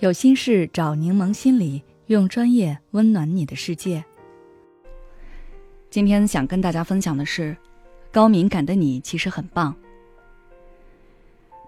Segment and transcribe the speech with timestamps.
[0.00, 4.02] 有心事找柠檬心理，用专业温暖你的世界。
[5.90, 7.54] 今天想跟大家分享的是，
[8.10, 9.76] 高敏感的你其实很棒。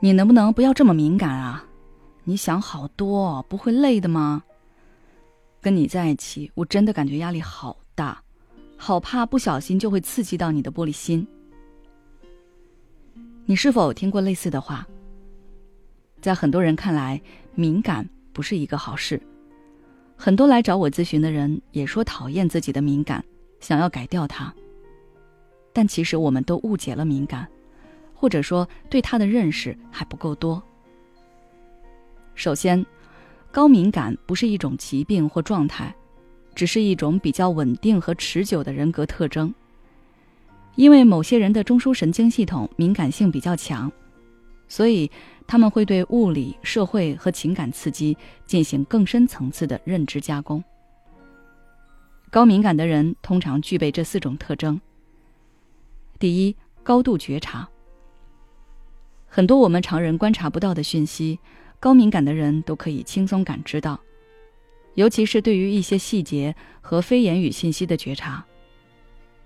[0.01, 1.63] 你能不能不要这么敏感啊？
[2.25, 4.43] 你想好多，不会累的吗？
[5.61, 8.23] 跟你在一起，我真的感觉压力好大，
[8.79, 11.27] 好怕不小心就会刺激到你的玻璃心。
[13.45, 14.89] 你是否听过类似的话？
[16.23, 17.21] 在很多人看来，
[17.55, 18.09] 敏感。
[18.33, 19.21] 不是一个好事，
[20.17, 23.23] 很多来找我咨询的人也说讨厌自己的敏感，
[23.61, 24.53] 想要改掉它。
[25.73, 27.47] 但其实我们都误解了敏感，
[28.15, 30.63] 或者说对它的认识还不够多。
[32.35, 32.85] 首先，
[33.51, 35.95] 高敏感不是一种疾病或状态，
[36.55, 39.55] 只是一种比较稳定和持久的人格特征。
[40.75, 43.93] 因为某些人的中枢神经系统敏感性比较强，
[44.69, 45.11] 所以。
[45.47, 50.63] 他们会对物理、社会和情感刺激进行更深层次的认知加工。
[52.31, 54.81] 高敏感的人通常具备这四种特征。
[56.19, 57.69] 第一，高度觉察。
[59.27, 61.39] 很多我们常人观察不到的讯息，
[61.79, 64.01] 高敏感的人都可以轻松感知到，
[64.95, 68.45] 尤其是对于一些细节和非言语信息的觉察，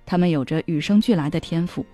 [0.05, 1.84] 他们有着与生俱来的天赋。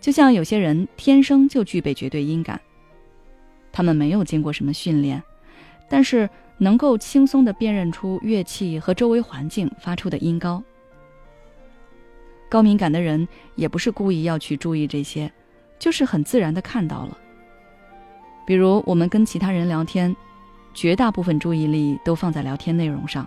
[0.00, 2.60] 就像有些人天生就具备绝对音感。
[3.74, 5.20] 他们没有经过什么训练，
[5.88, 10.62] 但是能够轻松地辨认出乐器和周围环境发出的音高。
[12.48, 15.30] 高敏感的人也不是故意要去注意这些，
[15.76, 17.18] 就是很自然地看到了。
[18.46, 20.14] 比如我们跟其他人聊天，
[20.72, 23.26] 绝大部分注意力都放在聊天内容上，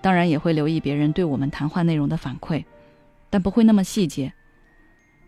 [0.00, 2.64] 当然也会留意别人对我们谈话内容的反馈，
[3.28, 4.32] 但不会那么细节。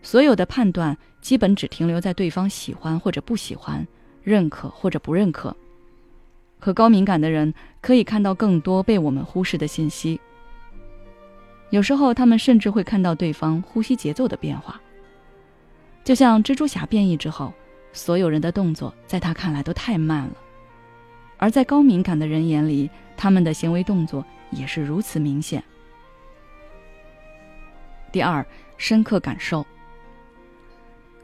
[0.00, 3.84] 所有的判断基本只停留在对方喜欢或者不喜欢。
[4.22, 5.56] 认可或者不认可，
[6.60, 10.20] 可高敏感的人可以看到更多被我们忽视的信息。
[11.70, 14.80] 有时候，他们甚至会看到对方呼吸节奏的变化。
[16.04, 17.52] 就像蜘蛛侠变异之后，
[17.92, 20.36] 所有人的动作在他看来都太慢了，
[21.38, 25.62] 而在高敏感的人眼里，他们的行为动作也是如此明显。
[28.10, 28.44] 第二，
[28.76, 29.64] 深刻感受。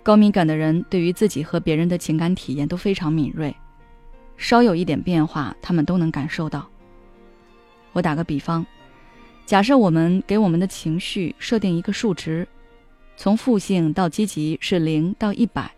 [0.03, 3.55] 高敏感的人对于自己和别人的情感体验都非常敏锐，
[4.37, 6.67] 稍有一点变化，他们都能感受到。
[7.93, 8.65] 我打个比方，
[9.45, 12.47] 假设我们给我们的情绪设定一个数值，
[13.17, 15.71] 从负性到积极是零到一百，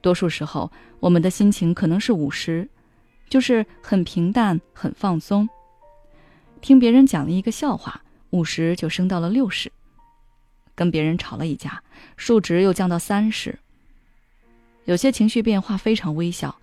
[0.00, 0.70] 多数时候
[1.00, 2.66] 我们的心情可能是五十，
[3.28, 5.48] 就是很平淡、很放松。
[6.60, 8.00] 听别人讲了一个笑话，
[8.30, 9.70] 五十就升到了六十。
[10.76, 11.82] 跟别人吵了一架，
[12.16, 13.58] 数值又降到三十。
[14.84, 16.54] 有些情绪变化非常微小，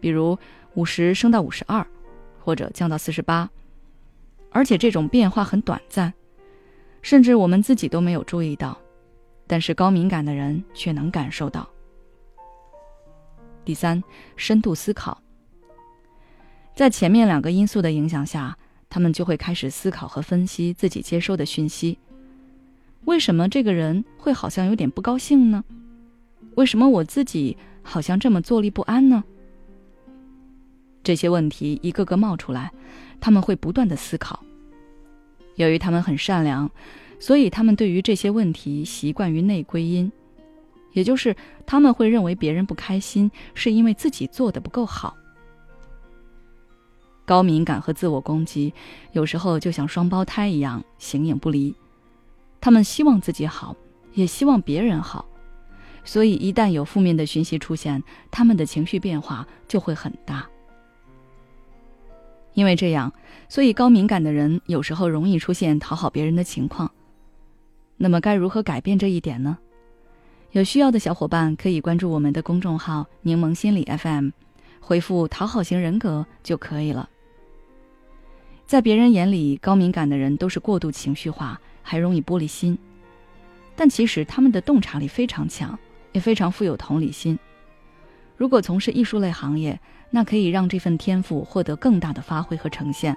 [0.00, 0.36] 比如
[0.74, 1.86] 五十升到五十二，
[2.40, 3.48] 或者降到四十八，
[4.50, 6.12] 而且这种变化很短暂，
[7.02, 8.76] 甚至我们自己都没有注意到，
[9.46, 11.68] 但是高敏感的人却能感受到。
[13.64, 14.02] 第三，
[14.36, 15.20] 深度思考，
[16.74, 18.56] 在前面两个因素的影响下，
[18.88, 21.98] 他们就会开始思考和分析自己接收的讯息。
[23.06, 25.64] 为什么这个人会好像有点不高兴呢？
[26.56, 29.22] 为什么我自己好像这么坐立不安呢？
[31.04, 32.72] 这些问题一个个冒出来，
[33.20, 34.42] 他们会不断的思考。
[35.54, 36.68] 由于他们很善良，
[37.20, 40.10] 所以他们对于这些问题习惯于内归因，
[40.92, 41.34] 也就是
[41.64, 45.16] 他们会认为别人不开心是因为自己做的不够好。
[47.24, 48.74] 高敏感和自我攻击
[49.12, 51.72] 有时候就像双胞胎一样形影不离。
[52.66, 53.76] 他们希望自己好，
[54.12, 55.24] 也希望别人好，
[56.02, 60.44] 所以一旦有负面的讯息出现，他们的情绪变化就会很大。
[62.54, 63.12] 因为这样，
[63.48, 66.90] 所以高敏感的人有时候容易出现讨好别人的情况。
[67.98, 69.56] 那么该如何改变这一点呢？
[70.50, 74.30] 有需要的小伙伴可以关注我们的公众号“柠檬心理 FM”，
[74.80, 77.08] 回复“讨好型人格”就可以了。
[78.66, 81.60] 在别人眼里，高敏感的人都是过度情绪化。
[81.88, 82.76] 还容易玻璃心，
[83.76, 85.78] 但其实他们的洞察力非常强，
[86.10, 87.38] 也非常富有同理心。
[88.36, 89.78] 如果从事艺术类行业，
[90.10, 93.16] 那可以让这份天赋获得更大的发挥和呈现。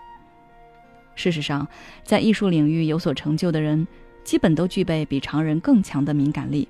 [1.16, 1.68] 事实上，
[2.04, 3.88] 在艺术领域有所成就的人，
[4.24, 6.68] 基本都具备比常人更强的敏感力，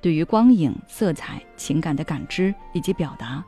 [0.00, 3.44] 对于光影、色彩、情感的感知以及表达，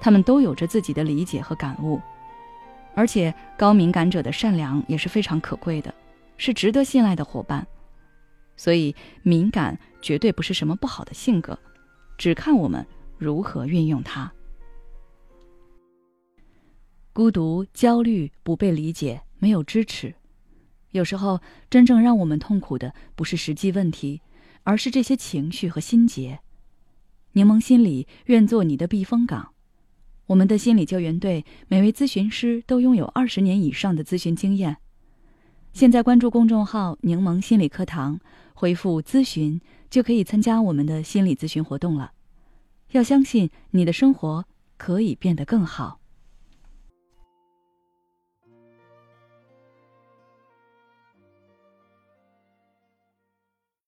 [0.00, 2.00] 他们都有着自己的理解和感悟。
[2.94, 5.92] 而且，高敏感者的善良也是非常可贵的。
[6.44, 7.64] 是值得信赖的伙伴，
[8.56, 8.92] 所以
[9.22, 11.56] 敏感绝对不是什么不好的性格，
[12.18, 12.84] 只看我们
[13.16, 14.32] 如何运用它。
[17.12, 20.12] 孤独、焦虑、不被理解、没有支持。
[20.90, 21.40] 有时候，
[21.70, 24.20] 真正让我们痛苦的不是实际问题，
[24.64, 26.40] 而是这些情绪和心结。
[27.34, 29.52] 柠檬心理愿做你的避风港。
[30.26, 34.78] 我们的心理救援队每位咨询师都拥有二十年以上的咨询经验。
[35.72, 38.20] 现在关注公众号“柠檬心理课堂”，
[38.52, 39.58] 回复“咨询”
[39.88, 42.12] 就可以参加我们的心理咨询活动了。
[42.90, 44.44] 要相信你的生活
[44.76, 46.01] 可以变得更好。